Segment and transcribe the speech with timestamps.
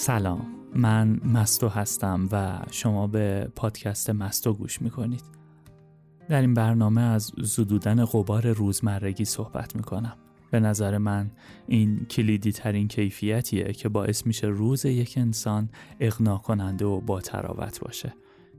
[0.00, 0.46] سلام.
[0.74, 5.22] من مستو هستم و شما به پادکست مستو گوش می‌کنید.
[6.28, 10.16] در این برنامه از زدودن غبار روزمرگی صحبت می‌کنم.
[10.50, 11.30] به نظر من
[11.66, 15.68] این کلیدی ترین کیفیتیه که باعث میشه روز یک انسان
[16.00, 18.14] اغنا کننده و با تراوت باشه.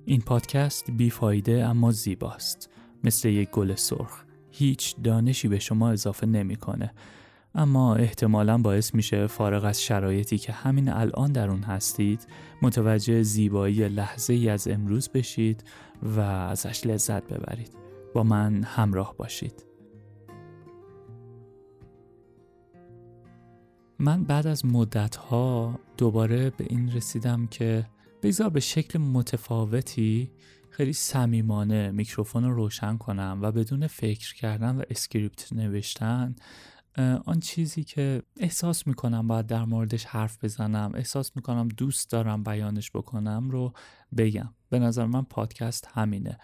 [0.05, 2.69] این پادکست بیفایده اما زیباست.
[3.03, 4.23] مثل یک گل سرخ.
[4.51, 6.93] هیچ دانشی به شما اضافه نمی‌کنه.
[7.55, 12.27] اما احتمالا باعث میشه فارغ از شرایطی که همین الان در اون هستید
[12.61, 15.63] متوجه زیبایی لحظه ای از امروز بشید
[16.03, 17.73] و ازش لذت ببرید.
[18.13, 19.65] با من همراه باشید.
[23.99, 27.85] من بعد از مدت ها دوباره به این رسیدم که
[28.23, 30.31] بگذار به شکل متفاوتی
[30.69, 36.35] خیلی صمیمانه میکروفون رو روشن کنم و بدون فکر کردن و script نوشتن
[37.25, 42.91] آن چیزی که احساس می‌کنم باید در موردش حرف بزنم احساس می‌کنم دوست دارم بیانش
[42.91, 43.73] بکنم رو
[44.17, 44.53] بگم.
[44.69, 46.37] به نظر من پادکست همینه.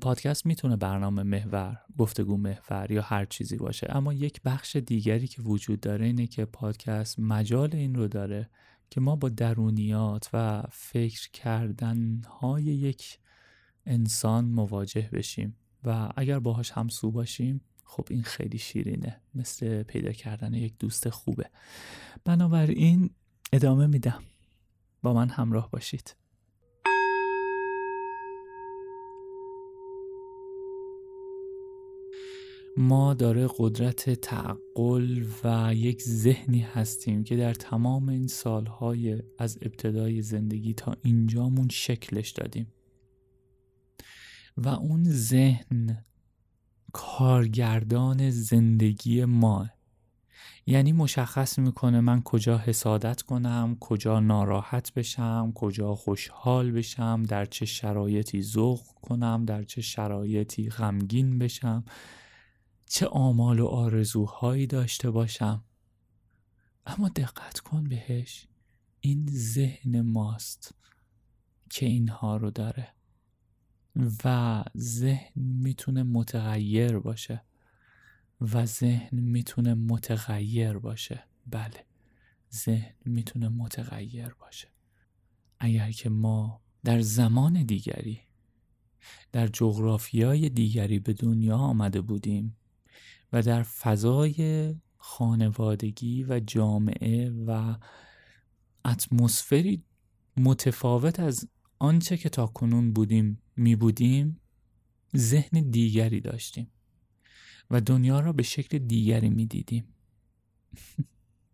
[0.00, 5.42] پادکست می‌تونه برنامه محور گفتگو محور یا هر چیزی باشه اما یک بخش دیگری که
[5.42, 8.50] وجود داره اینه که پادکست مجال این رو داره
[8.90, 13.18] که ما با درونیات و فکر کردن های یک
[13.86, 20.54] انسان مواجه بشیم و اگر باهاش همسو باشیم خب این خیلی شیرینه مثل پیدا کردن
[20.54, 21.50] یک دوست خوبه.
[22.24, 23.10] بنابراین
[23.52, 24.22] ادامه میدم.
[25.02, 26.16] با من همراه باشید.
[32.76, 40.22] ما داره قدرت تعقل و یک ذهنی هستیم که در تمام این سالهای از ابتدای
[40.22, 42.72] زندگی تا اینجامون شکلش دادیم.
[44.56, 46.04] و اون ذهن
[46.92, 49.68] کارگردان زندگی ما.
[50.66, 57.66] یعنی مشخص می‌کنه من کجا حسادت کنم کجا ناراحت بشم کجا خوشحال بشم در چه
[57.66, 61.84] شرایطی ذوق کنم در چه شرایطی غمگین بشم.
[62.86, 65.64] چه آمال و آرزوهایی داشته باشم.
[66.86, 68.46] اما دقت کن بهش.
[69.00, 70.74] این ذهن ماست
[71.70, 72.88] که اینها رو داره.
[74.24, 77.42] و ذهن می‌تونه متغیر باشه.
[78.40, 81.24] و ذهن می‌تونه متغیر باشه.
[81.46, 81.86] بله.
[82.54, 84.68] ذهن می‌تونه متغیر باشه.
[85.60, 88.20] اگر که ما در زمان دیگری
[89.32, 92.56] در جغرافیای دیگری به دنیا آمده بودیم
[93.32, 97.76] و در فضای خانوادگی و جامعه و
[98.84, 99.84] اتمسفری
[100.36, 101.48] متفاوت از
[101.78, 104.40] آنچه که تا کنون بودیم می بودیم
[105.16, 106.70] ذهن دیگری داشتیم
[107.70, 109.84] و دنیا را به شکل دیگری می دیدیم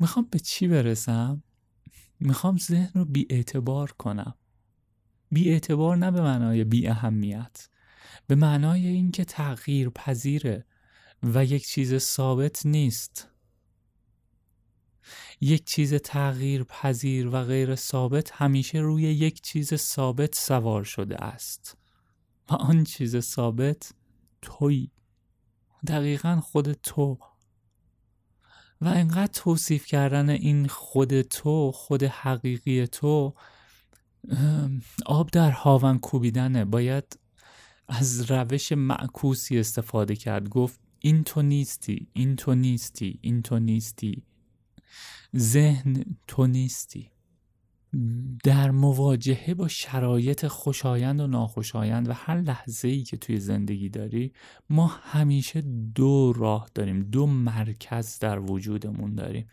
[0.00, 1.42] می‌خوام به چی برسم؟
[2.20, 4.34] می‌خوام ذهن رو بی اعتبار کنم.
[5.30, 7.68] بی اعتبار نه به معنای بی اهمیت
[8.26, 10.66] به معنای اینکه تغییر پذیره
[11.22, 13.28] و یک چیز ثابت نیست.
[15.40, 21.76] یک چیز تغییر پذیر و غیر ثابت همیشه روی یک چیز ثابت سوار شده است.
[22.50, 23.92] و آن چیز ثابت
[24.42, 24.90] توی
[25.86, 27.18] دقیقا خود تو.
[28.80, 33.34] و انقدر توصیف کردن این خود تو خود حقیقی تو
[35.06, 36.64] آب در هاون کوبیدنه.
[36.64, 37.18] باید
[37.88, 40.48] از روش معکوسی استفاده کرد.
[40.48, 44.22] گفت این تو نیستی این تو نیستی این تو نیستی.
[45.36, 47.10] ذهن تو نیستی.
[48.44, 54.32] در مواجهه با شرایط خوشایند و ناخوشایند و هر لحظه ای که توی زندگی داری
[54.70, 55.60] ما همیشه
[55.94, 59.46] دو راه داریم دو مرکز در وجودمون داریم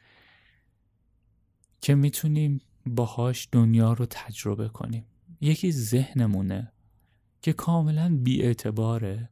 [1.81, 5.05] که می‌تونیم باهاش دنیا رو تجربه کنیم.
[5.41, 6.71] یکی ذهنمونه
[7.41, 9.29] که کاملا بیاعتباره.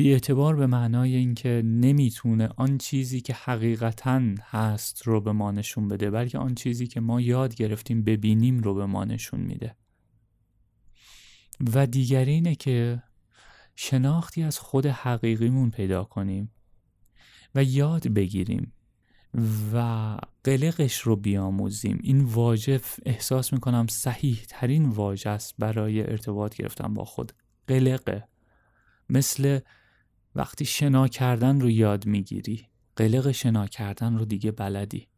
[0.00, 6.10] اعتبار به معنای اینکه نمی‌تونه آن چیزی که حقیقتا هست رو به ما نشون بده
[6.10, 9.76] بلکه آن چیزی که ما یاد گرفتیم ببینیم رو به ما نشون میده.
[11.74, 13.02] و دیگر اینه که
[13.76, 16.50] شناختی از خود حقیقیمون پیدا کنیم
[17.54, 18.72] و یاد بگیریم
[19.72, 21.98] و قلقش رو بیاموزیم.
[22.02, 27.32] این واژه احساس می‌کنم صحیح ترین واژه است برای ارتباط گرفتن با خود.
[27.66, 28.28] قلقه.
[29.10, 29.60] مثل
[30.34, 32.66] وقتی شنا کردن رو یاد می‌گیری
[32.96, 35.08] قلق شنا کردن رو دیگه بلدی.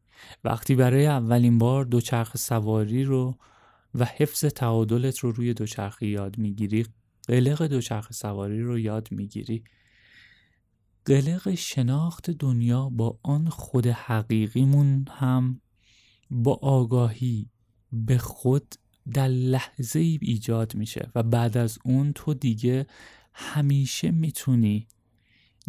[0.44, 3.38] وقتی برای اولین بار دوچرخ سواری رو
[3.94, 6.86] و حفظ تعادلت رو روی دوچرخه یاد می‌گیری
[7.28, 9.64] قلق دوچرخ سواری رو یاد می‌گیری.
[11.04, 15.60] قلق شناخت دنیا با آن خود حقیقیمون هم
[16.30, 17.50] با آگاهی
[17.92, 18.74] به خود
[19.12, 22.86] در لحظه ای ایجاد میشه و بعد از اون تو دیگه
[23.34, 24.86] همیشه می‌تونی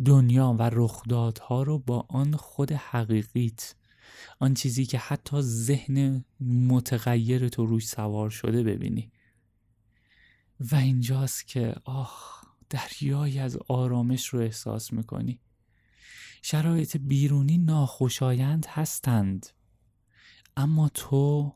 [0.05, 3.75] دنیا و رخدادها رو با آن خود حقیقیت
[4.39, 9.11] آن چیزی که حتی ذهن متغیر تو روش سوار شده ببینی.
[10.59, 15.39] و اینجاست که آه دریایی از آرامش رو احساس می‌کنی.
[16.41, 19.47] شرایط بیرونی ناخوشایند هستند.
[20.57, 21.53] اما تو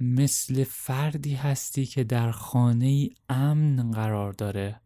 [0.00, 4.80] مثل فردی هستی که در خانه امن قرار داره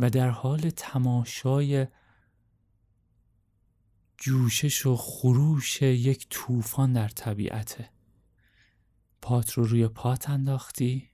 [0.00, 1.86] و در حال تماشای
[4.24, 7.90] جوشش و خروش یک طوفان در طبیعته.
[9.22, 11.10] پات رو روی پات انداختی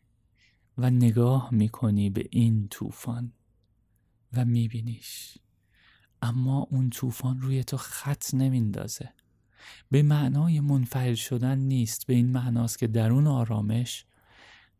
[0.78, 3.32] و نگاه می‌کنی به این طوفان
[4.32, 5.38] و میبینیش.
[6.22, 9.12] اما اون طوفان روی تو خط نمیندازه.
[9.90, 12.06] به معنای منفعل شدن نیست.
[12.06, 14.06] به این معناست که در اون آرامش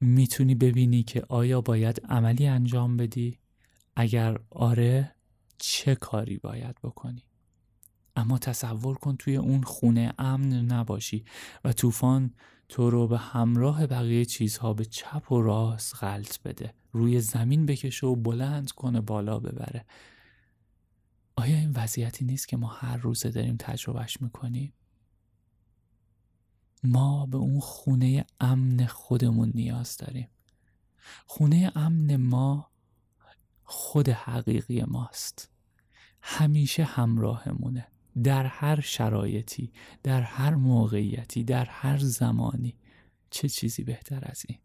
[0.01, 3.39] می‌تونی ببینی که آیا باید عملی انجام بدی.
[3.97, 5.15] اگر آره
[5.59, 7.23] چه کاری باید بکنی؟
[8.19, 11.25] اما تصور کن توی اون خونه امن نباشی
[11.65, 12.35] و طوفان
[12.69, 18.07] تو رو به همراه بقیه چیزها به چپ و راست غلط بده روی زمین بکشه
[18.07, 19.85] و بلند کنه بالا ببره.
[21.37, 24.73] آیا این وضعیتی نیست که ما هر روزه داریم تجربهش می‌کنیم؟
[26.85, 30.29] ما به اون خونه امن خودمون نیاز داریم.
[31.27, 32.71] خونه امن ما
[33.65, 35.51] خود حقیقی ماست.
[36.23, 37.87] همیشه همراهمونه.
[38.25, 39.73] در هر شرایطی
[40.03, 42.77] در هر موقعیتی در هر زمانی
[43.31, 44.59] چه چیزی بهتر از این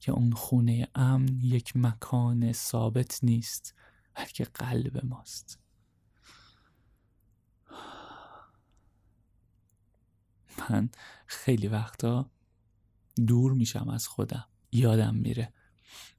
[0.00, 3.74] که اون خونه امن یک مکان ثابت نیست
[4.14, 5.58] بلکه قلب ماست.
[10.70, 10.88] من
[11.26, 12.30] خیلی وقتا
[13.26, 15.52] دور میشم از خودم یادم میره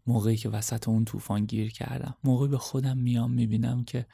[0.08, 4.08] موقعی که وسط اون طوفان گیر کردم موقعی به خودم میام می‌بینم که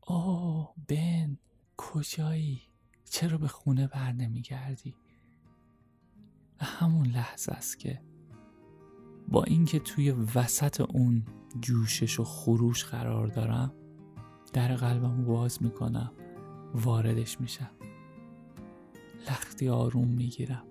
[0.00, 1.38] آه بن.
[1.76, 2.62] کجایی؟
[3.04, 4.94] چرا به خونه بر نمیگردی؟
[6.60, 8.02] و همون لحظه است که
[9.28, 11.26] با اینکه توی وسط اون
[11.60, 13.74] جوشش و خروش قرار دارم
[14.52, 16.12] در قلبم باز می‌کنم
[16.74, 17.70] واردش میشم.
[19.28, 20.64] لختی آروم می‌گیرم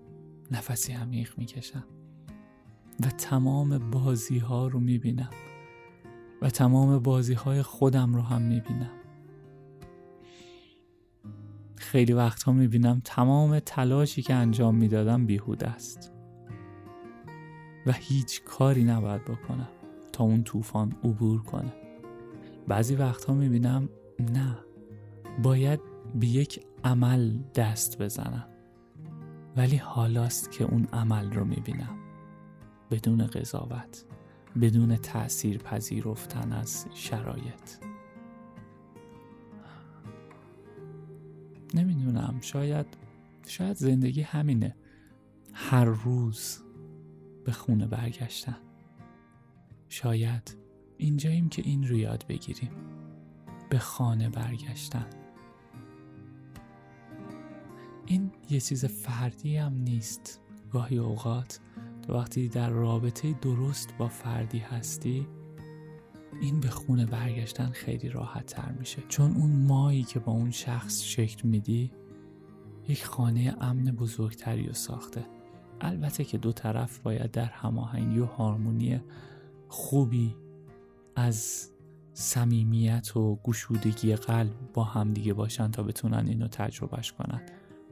[0.52, 1.86] نفسی عمیق می‌کشم
[3.00, 5.30] و تمام بازی ها رو می‌بینم
[6.42, 8.92] و تمام بازی های خودم رو هم می‌بینم.
[11.96, 16.12] خیلی وقتها می‌بینم تمام تلاشی که انجام می‌دادم بیهوده است.
[17.86, 19.68] و هیچ کاری نباید بکنم
[20.12, 21.74] تا اون طوفان عبور کنه.
[22.68, 23.90] بعضی وقتها می‌بینم
[24.20, 24.58] نه
[25.44, 25.80] باید
[26.16, 28.48] به یک عمل دست بزنم.
[29.58, 31.98] ولی حالاست که اون عمل رو می‌بینم.
[32.92, 34.06] بدون قضاوت
[34.62, 37.85] بدون تأثیر پذیرفتن از شرایط.
[42.16, 42.86] نمی‌دونم شاید
[43.48, 44.76] شاید زندگی همینه.
[45.54, 46.58] هر روز
[47.46, 48.58] به خونه برگشتن.
[49.90, 50.58] شاید
[50.98, 52.72] اینجاییم که این رو یاد بگیریم.
[53.70, 55.06] به خانه برگشتن.
[58.06, 60.42] این یه چیز فردی هم نیست.
[60.72, 61.60] گاهی اوقات
[62.10, 65.28] وقتی در رابطه درست با فردی هستی
[66.42, 69.04] این به خونه برگشتن خیلی راحت تر میشه.
[69.10, 71.92] چون اون مایی که با اون شخص شکل میدی
[72.88, 75.26] یک خانه امن بزرگتری رو ساخته.
[75.82, 79.02] البته که دو طرف باید در هماهنگی و هارمونی
[79.68, 80.36] خوبی
[81.16, 81.70] از
[82.14, 87.42] صمیمیت و گشودگی قلب با همدیگه باشن تا بتونن اینو تجربهش کنن.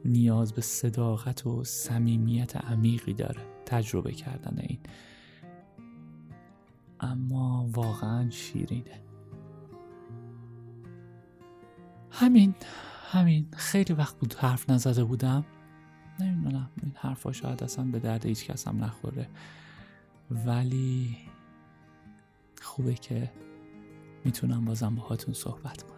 [0.06, 4.80] نیاز به صداقت و صمیمیت عمیقی داره تجربه کردن این.
[7.00, 9.02] اما واقعا شیرینه.
[12.12, 12.56] همین.
[13.14, 15.46] همین خیلی وقت بود حرف نزده بودم.
[16.20, 19.30] نمی‌دونم این حرفا شاید اصلا به درد هیچ کس هم نخوره.
[20.32, 21.18] ولی
[22.62, 23.32] خوبه که
[24.26, 25.94] می‌تونم بازم باهاتون صحبت کنم.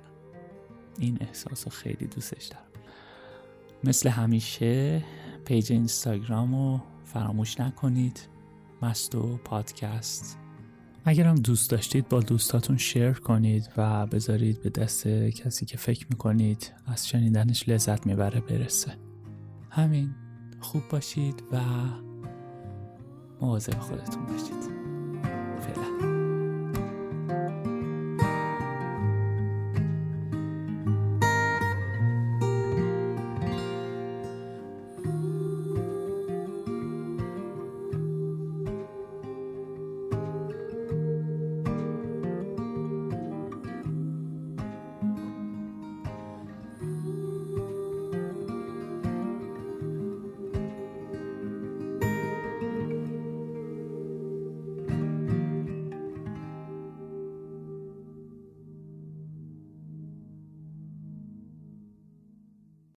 [1.00, 2.66] این احساس رو خیلی دوستش دارم.
[3.84, 5.04] مثل همیشه
[5.46, 8.28] پیج اینستاگرام رو فراموش نکنید.
[8.82, 10.38] مستو پادکست.
[11.08, 16.72] اگرم دوست داشتید با دوستاتون شیر کنید و بذارید به دست کسی که فکر می‌کنید
[16.86, 18.92] از شنیدنش لذت می‌بره برسه.
[19.70, 20.16] همین.
[20.60, 21.62] خوب باشید و
[23.42, 24.72] مواظب خودتون باشید.
[25.60, 26.15] فعلا.